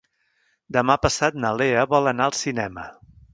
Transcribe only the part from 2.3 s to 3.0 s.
al cinema.